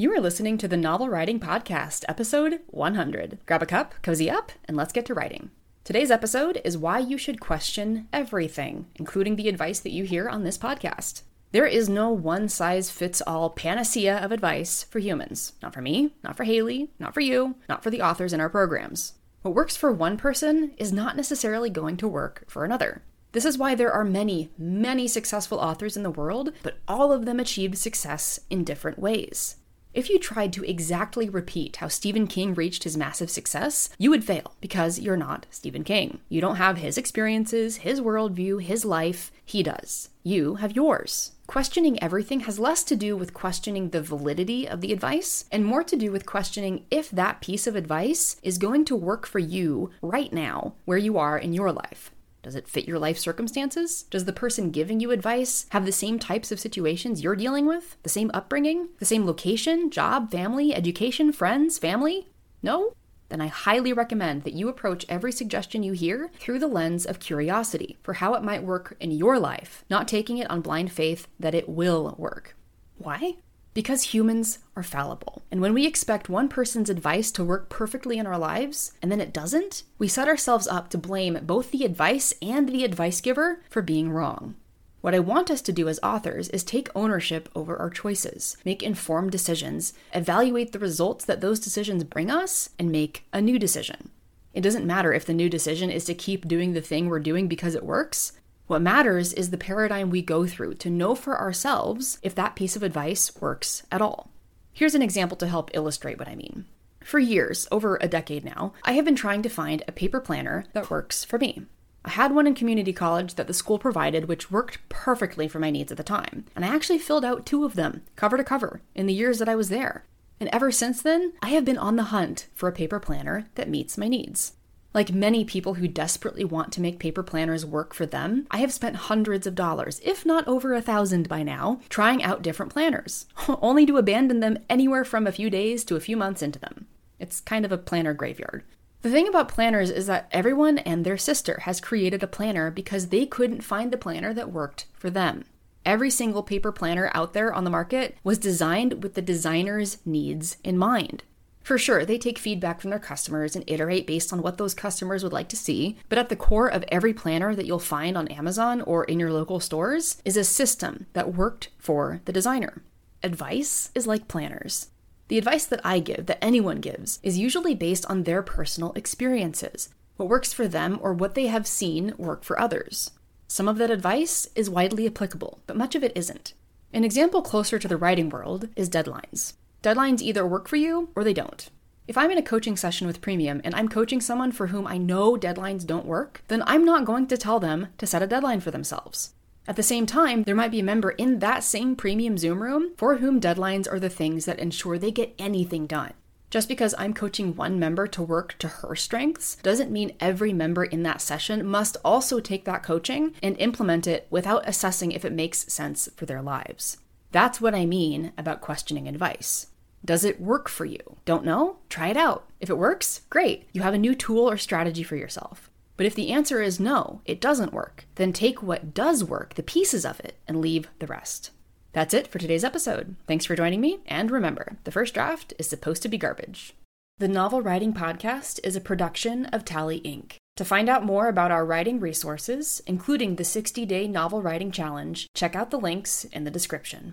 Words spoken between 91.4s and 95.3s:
those decisions bring us, and make a new decision. It doesn't matter if